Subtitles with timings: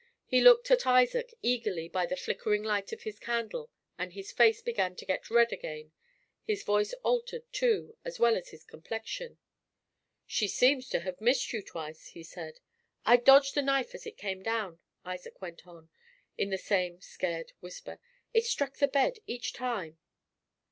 [0.25, 3.69] He looked at Isaac eagerly by the flickering light of his candle,
[3.99, 5.91] and his face began to get red again;
[6.41, 9.37] his voice altered, too, as well as his complexion.
[10.25, 12.61] "She seems to have missed you twice," he said.
[13.05, 15.91] "I dodged the knife as it came down," Isaac went on,
[16.35, 17.99] in the same scared whisper.
[18.33, 19.99] "It struck the bed each time."